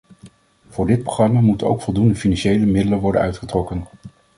[0.69, 3.85] Voor dit programma moeten ook voldoende financiële middelen worden uitgetrokken.